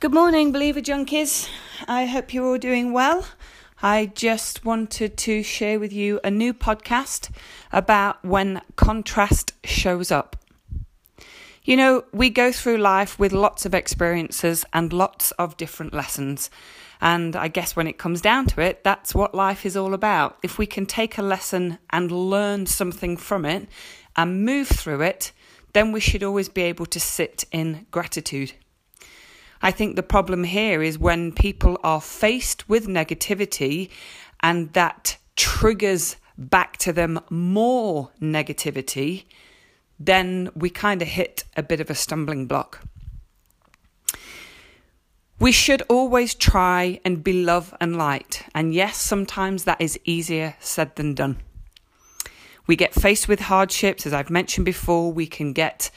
[0.00, 1.46] Good morning, Believer Junkies.
[1.86, 3.26] I hope you're all doing well.
[3.82, 7.28] I just wanted to share with you a new podcast
[7.70, 10.36] about when contrast shows up.
[11.64, 16.48] You know, we go through life with lots of experiences and lots of different lessons.
[17.02, 20.38] And I guess when it comes down to it, that's what life is all about.
[20.42, 23.68] If we can take a lesson and learn something from it
[24.16, 25.32] and move through it,
[25.74, 28.54] then we should always be able to sit in gratitude.
[29.62, 33.90] I think the problem here is when people are faced with negativity
[34.40, 39.24] and that triggers back to them more negativity,
[39.98, 42.80] then we kind of hit a bit of a stumbling block.
[45.38, 48.44] We should always try and be love and light.
[48.54, 51.38] And yes, sometimes that is easier said than done.
[52.66, 55.90] We get faced with hardships, as I've mentioned before, we can get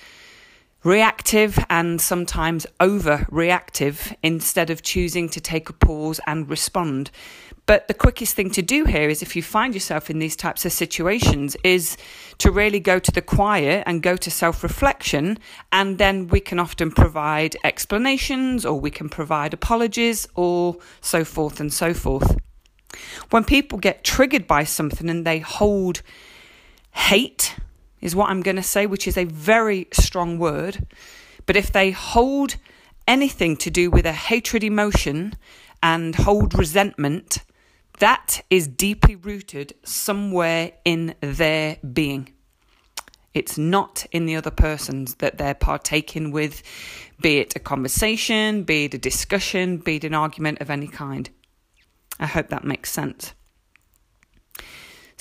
[0.84, 7.10] reactive and sometimes overreactive instead of choosing to take a pause and respond.
[7.66, 10.66] But the quickest thing to do here is if you find yourself in these types
[10.66, 11.96] of situations is
[12.40, 15.40] to really go to the quiet and go to self-reflection
[15.72, 21.62] and then we can often provide explanations or we can provide apologies or so forth
[21.62, 22.38] and so forth.
[23.30, 26.02] When people get triggered by something and they hold
[26.92, 27.56] hate
[28.04, 30.86] is what I'm going to say, which is a very strong word.
[31.46, 32.58] But if they hold
[33.08, 35.36] anything to do with a hatred emotion
[35.82, 37.40] and hold resentment,
[38.00, 42.34] that is deeply rooted somewhere in their being.
[43.34, 46.62] It's not in the other persons that they're partaking with,
[47.22, 51.30] be it a conversation, be it a discussion, be it an argument of any kind.
[52.20, 53.34] I hope that makes sense.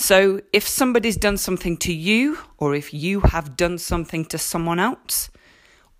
[0.02, 4.80] So, if somebody's done something to you, or if you have done something to someone
[4.80, 5.30] else,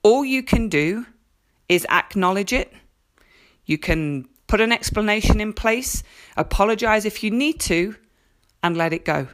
[0.03, 1.07] all you can do
[1.69, 2.73] is acknowledge it.
[3.65, 6.03] You can put an explanation in place,
[6.37, 7.95] apologize if you need to,
[8.61, 9.29] and let it go.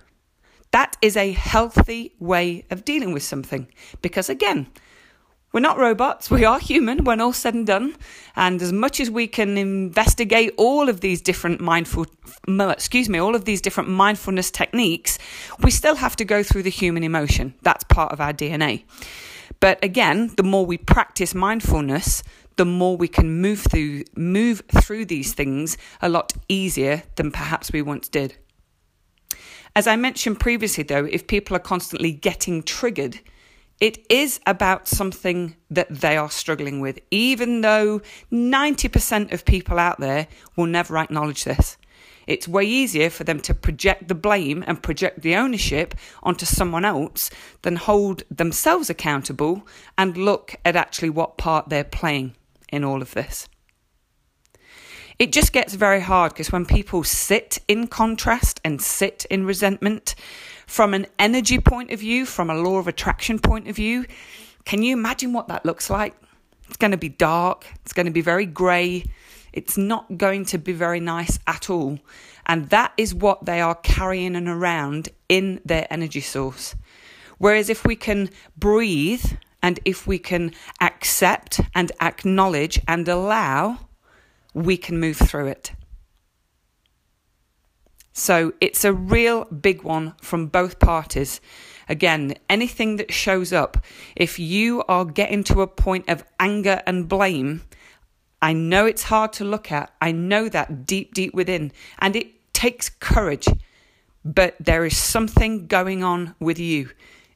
[0.73, 3.69] That is a healthy way of dealing with something
[4.03, 4.67] because, again,
[5.53, 7.97] we're not robots, we are human when all said and done.
[8.37, 12.07] And as much as we can investigate all of these different mindful,
[12.47, 15.19] excuse me, all of these different mindfulness techniques,
[15.63, 17.55] we still have to go through the human emotion.
[17.63, 18.85] That's part of our DNA.
[19.61, 22.23] But again, the more we practice mindfulness,
[22.57, 27.73] the more we can move through move through these things a lot easier than perhaps
[27.73, 28.37] we once did.
[29.75, 33.21] As I mentioned previously though, if people are constantly getting triggered,
[33.81, 38.01] it is about something that they are struggling with, even though
[38.33, 41.77] 90% of people out there will never acknowledge this.
[42.27, 46.85] It's way easier for them to project the blame and project the ownership onto someone
[46.85, 47.31] else
[47.63, 52.35] than hold themselves accountable and look at actually what part they're playing
[52.71, 53.49] in all of this.
[55.19, 60.15] It just gets very hard because when people sit in contrast and sit in resentment,
[60.69, 64.05] from an energy point of view, from a law of attraction point of view,
[64.67, 66.15] can you imagine what that looks like?
[66.69, 69.05] It's going to be dark, it's going to be very grey,
[69.55, 71.99] it's not going to be very nice at all.
[72.45, 76.77] And that is what they are carrying and around in their energy source.
[77.39, 79.25] Whereas if we can breathe
[79.63, 80.53] and if we can
[80.83, 83.89] accept and acknowledge and allow,
[84.53, 85.73] we can move through it.
[88.19, 91.41] So it's a real big one from both parties.
[91.89, 93.79] Again, anything that shows up,
[94.17, 97.63] if you are getting to a point of anger and blame,
[98.43, 99.93] I know it's hard to look at.
[100.01, 101.71] I know that deep, deep within.
[102.01, 103.47] And it takes courage.
[104.25, 106.91] But there is something going on with you.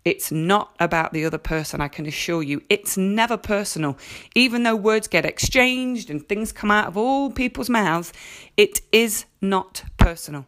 [0.05, 2.61] It's not about the other person, I can assure you.
[2.69, 3.97] It's never personal.
[4.35, 8.13] Even though words get exchanged and things come out of all people's mouths,
[8.57, 10.45] it is not personal.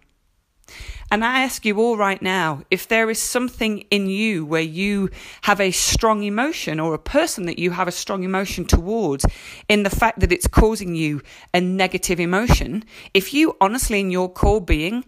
[1.15, 5.11] And I ask you all right now if there is something in you where you
[5.43, 9.25] have a strong emotion or a person that you have a strong emotion towards
[9.69, 11.23] in the fact that it's causing you
[11.55, 12.83] a negative emotion,
[13.15, 15.05] if you honestly in your core being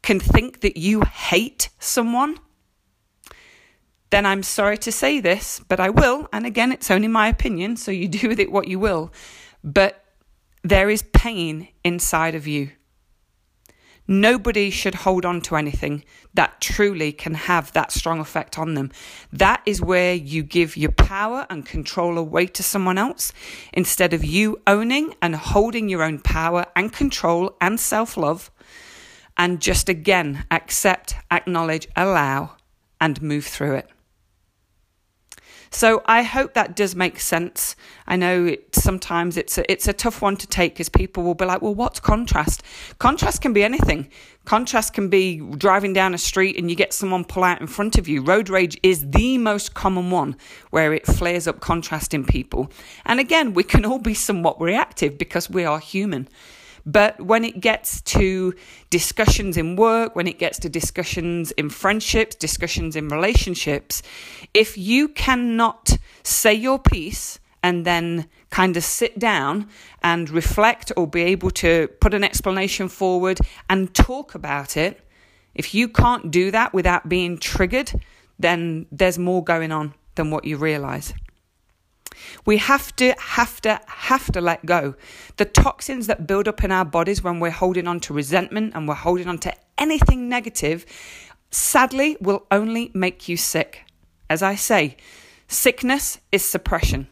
[0.00, 2.38] can think that you hate someone,
[4.10, 6.28] then I'm sorry to say this, but I will.
[6.32, 9.12] And again, it's only my opinion, so you do with it what you will.
[9.64, 10.04] But
[10.62, 12.70] there is pain inside of you.
[14.10, 16.02] Nobody should hold on to anything
[16.32, 18.90] that truly can have that strong effect on them.
[19.30, 23.34] That is where you give your power and control away to someone else
[23.70, 28.50] instead of you owning and holding your own power and control and self love.
[29.36, 32.56] And just again, accept, acknowledge, allow,
[32.98, 33.90] and move through it.
[35.70, 37.76] So I hope that does make sense.
[38.06, 41.34] I know it, sometimes it's a, it's a tough one to take because people will
[41.34, 42.62] be like, well, what's contrast?
[42.98, 44.08] Contrast can be anything.
[44.44, 47.98] Contrast can be driving down a street and you get someone pull out in front
[47.98, 48.22] of you.
[48.22, 50.36] Road rage is the most common one
[50.70, 52.70] where it flares up contrast in people.
[53.04, 56.28] And again, we can all be somewhat reactive because we are human.
[56.88, 58.54] But when it gets to
[58.88, 64.02] discussions in work, when it gets to discussions in friendships, discussions in relationships,
[64.54, 69.68] if you cannot say your piece and then kind of sit down
[70.02, 73.38] and reflect or be able to put an explanation forward
[73.68, 75.06] and talk about it,
[75.54, 77.92] if you can't do that without being triggered,
[78.38, 81.12] then there's more going on than what you realize.
[82.44, 84.94] We have to, have to, have to let go.
[85.36, 88.88] The toxins that build up in our bodies when we're holding on to resentment and
[88.88, 90.86] we're holding on to anything negative,
[91.50, 93.84] sadly, will only make you sick.
[94.30, 94.96] As I say,
[95.46, 97.08] sickness is suppression.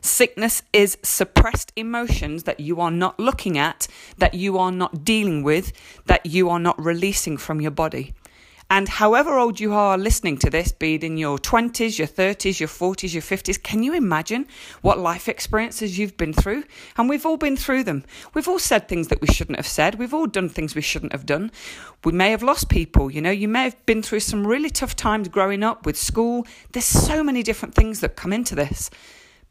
[0.00, 5.42] Sickness is suppressed emotions that you are not looking at, that you are not dealing
[5.42, 5.72] with,
[6.04, 8.12] that you are not releasing from your body.
[8.74, 12.58] And however old you are listening to this, be it in your 20s, your 30s,
[12.58, 14.48] your 40s, your 50s, can you imagine
[14.82, 16.64] what life experiences you've been through?
[16.96, 18.02] And we've all been through them.
[18.34, 19.94] We've all said things that we shouldn't have said.
[19.94, 21.52] We've all done things we shouldn't have done.
[22.02, 23.12] We may have lost people.
[23.12, 26.44] You know, you may have been through some really tough times growing up with school.
[26.72, 28.90] There's so many different things that come into this.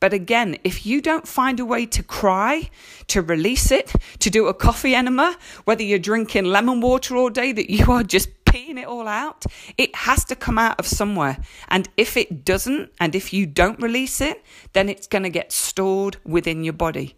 [0.01, 2.69] But again, if you don't find a way to cry,
[3.07, 7.53] to release it, to do a coffee enema, whether you're drinking lemon water all day,
[7.53, 9.45] that you are just peeing it all out.
[9.77, 11.37] It has to come out of somewhere.
[11.69, 15.51] And if it doesn't, and if you don't release it, then it's going to get
[15.51, 17.15] stored within your body.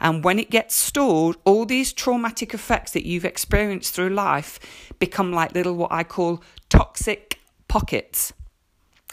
[0.00, 4.58] And when it gets stored, all these traumatic effects that you've experienced through life
[4.98, 8.32] become like little what I call toxic pockets.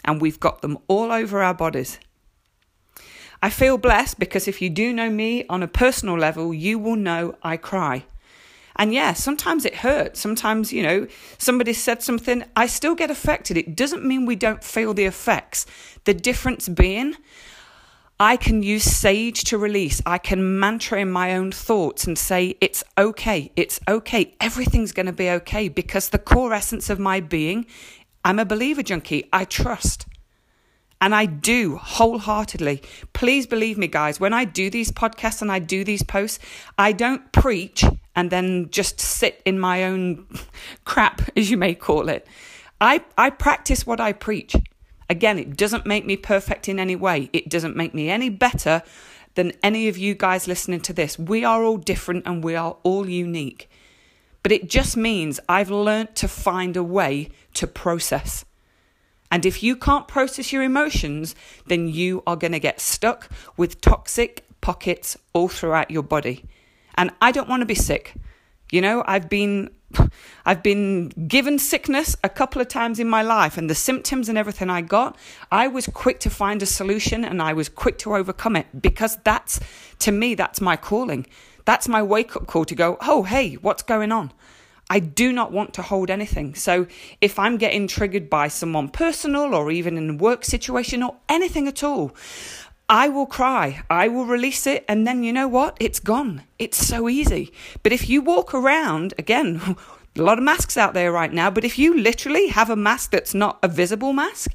[0.04, 1.98] And we've got them all over our bodies.
[3.42, 6.96] I feel blessed because if you do know me on a personal level, you will
[6.96, 8.04] know I cry.
[8.76, 10.20] And yeah, sometimes it hurts.
[10.20, 11.06] Sometimes, you know,
[11.38, 13.56] somebody said something, I still get affected.
[13.56, 15.66] It doesn't mean we don't feel the effects.
[16.04, 17.16] The difference being,
[18.20, 20.00] I can use sage to release.
[20.06, 25.06] I can mantra in my own thoughts and say, it's okay, it's okay, everything's going
[25.06, 27.66] to be okay because the core essence of my being,
[28.24, 29.28] I'm a believer junkie.
[29.32, 30.06] I trust.
[31.00, 32.82] And I do wholeheartedly.
[33.12, 36.38] Please believe me, guys, when I do these podcasts and I do these posts,
[36.78, 37.84] I don't preach
[38.16, 40.26] and then just sit in my own
[40.84, 42.26] crap, as you may call it.
[42.80, 44.56] I, I practice what I preach.
[45.08, 48.82] Again, it doesn't make me perfect in any way, it doesn't make me any better
[49.34, 51.18] than any of you guys listening to this.
[51.18, 53.70] We are all different and we are all unique.
[54.42, 58.44] But it just means I've learned to find a way to process.
[59.30, 61.34] And if you can't process your emotions,
[61.66, 66.44] then you are going to get stuck with toxic pockets all throughout your body.
[66.96, 68.14] And I don't want to be sick.
[68.70, 69.70] You know, I've been
[70.44, 74.36] I've been given sickness a couple of times in my life and the symptoms and
[74.36, 75.16] everything I got,
[75.52, 79.18] I was quick to find a solution and I was quick to overcome it because
[79.24, 79.60] that's
[80.00, 81.26] to me that's my calling.
[81.64, 84.32] That's my wake up call to go, "Oh, hey, what's going on?"
[84.88, 86.54] I do not want to hold anything.
[86.54, 86.86] So
[87.20, 91.66] if I'm getting triggered by someone personal or even in a work situation or anything
[91.66, 92.14] at all,
[92.88, 95.76] I will cry, I will release it, and then you know what?
[95.80, 96.42] It's gone.
[96.58, 97.52] It's so easy.
[97.82, 99.60] But if you walk around, again,
[100.16, 103.10] a lot of masks out there right now, but if you literally have a mask
[103.10, 104.52] that's not a visible mask,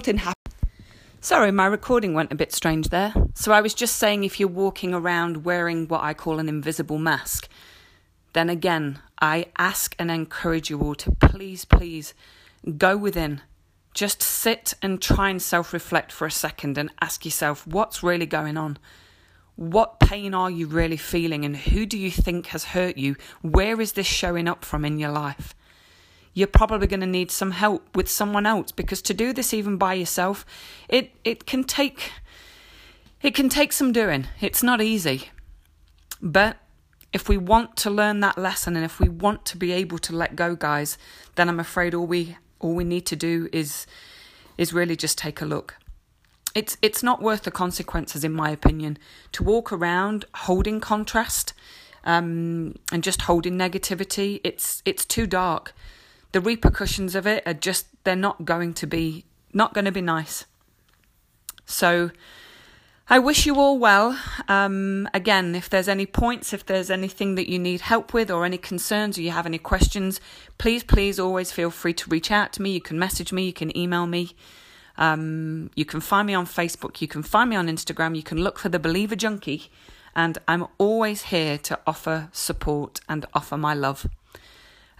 [0.00, 0.34] something happens.
[1.22, 3.14] Sorry, my recording went a bit strange there.
[3.34, 6.98] So I was just saying if you're walking around wearing what I call an invisible
[6.98, 7.48] mask,
[8.34, 12.12] then again, I ask and encourage you all to please, please
[12.76, 13.40] go within.
[13.94, 18.26] Just sit and try and self reflect for a second and ask yourself what's really
[18.26, 18.78] going on?
[19.56, 23.16] What pain are you really feeling and who do you think has hurt you?
[23.42, 25.54] Where is this showing up from in your life?
[26.32, 29.76] You're probably going to need some help with someone else because to do this even
[29.76, 30.46] by yourself,
[30.88, 32.12] it, it can take
[33.22, 34.26] it can take some doing.
[34.40, 35.28] It's not easy.
[36.22, 36.56] But
[37.12, 40.16] if we want to learn that lesson and if we want to be able to
[40.16, 40.96] let go, guys,
[41.34, 43.86] then I'm afraid all we all we need to do is
[44.56, 45.76] is really just take a look.
[46.54, 48.98] It's it's not worth the consequences, in my opinion,
[49.32, 51.54] to walk around holding contrast
[52.04, 54.40] um, and just holding negativity.
[54.44, 55.74] It's it's too dark.
[56.32, 60.02] The repercussions of it are just they're not going to be not going to be
[60.02, 60.44] nice.
[61.66, 62.10] So
[63.12, 64.16] I wish you all well.
[64.46, 68.44] Um, again, if there's any points, if there's anything that you need help with, or
[68.44, 70.20] any concerns, or you have any questions,
[70.58, 72.70] please, please always feel free to reach out to me.
[72.70, 74.36] You can message me, you can email me.
[74.96, 78.38] Um, you can find me on Facebook, you can find me on Instagram, you can
[78.38, 79.72] look for the Believer Junkie,
[80.14, 84.06] and I'm always here to offer support and offer my love.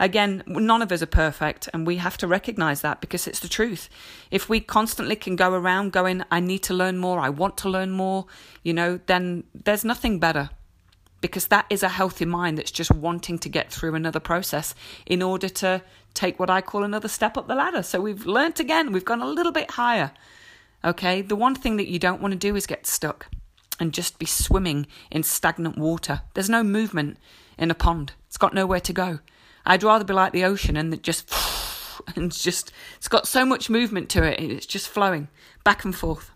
[0.00, 3.48] Again, none of us are perfect, and we have to recognize that because it's the
[3.48, 3.90] truth.
[4.30, 7.68] If we constantly can go around going, I need to learn more, I want to
[7.68, 8.24] learn more,
[8.62, 10.48] you know, then there's nothing better
[11.20, 15.20] because that is a healthy mind that's just wanting to get through another process in
[15.20, 15.82] order to
[16.14, 17.82] take what I call another step up the ladder.
[17.82, 20.12] So we've learnt again, we've gone a little bit higher.
[20.82, 23.26] Okay, the one thing that you don't want to do is get stuck
[23.78, 26.22] and just be swimming in stagnant water.
[26.32, 27.18] There's no movement
[27.58, 29.18] in a pond, it's got nowhere to go.
[29.66, 31.32] I'd rather be like the ocean and it just
[32.16, 35.28] and just it's got so much movement to it it's just flowing
[35.64, 36.30] back and forth.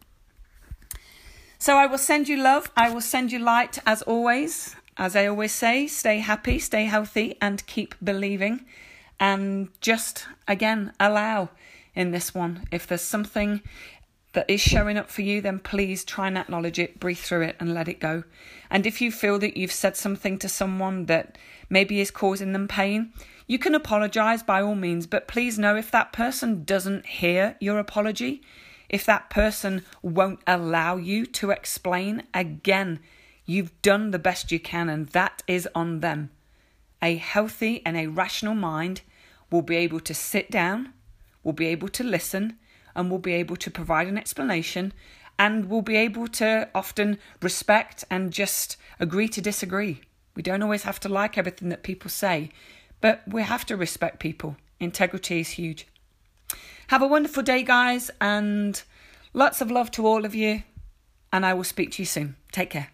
[1.59, 4.77] So I will send you love, I will send you light as always.
[4.97, 8.65] As I always say, stay happy, stay healthy and keep believing
[9.19, 11.49] and just again allow
[11.95, 13.63] in this one if there's something
[14.35, 17.57] that is showing up for you, then please try and acknowledge it, breathe through it,
[17.59, 18.25] and let it go.
[18.71, 21.39] And if you feel that you've said something to someone that
[21.71, 23.13] maybe is causing them pain,
[23.47, 27.79] you can apologize by all means, but please know if that person doesn't hear your
[27.79, 28.43] apology,
[28.89, 33.01] if that person won't allow you to explain, again,
[33.47, 36.31] you've done the best you can, and that is on them.
[37.03, 39.03] A healthy and a rational mind
[39.51, 40.93] will be able to sit down,
[41.43, 42.57] will be able to listen
[42.95, 44.93] and will be able to provide an explanation
[45.39, 50.01] and will be able to often respect and just agree to disagree.
[50.37, 52.51] We don't always have to like everything that people say,
[53.01, 54.57] but we have to respect people.
[54.81, 55.87] Integrity is huge.
[56.89, 58.83] Have a wonderful day, guys, and
[59.33, 60.63] lots of love to all of you.
[61.33, 62.37] And I will speak to you soon.
[62.53, 62.94] Take care.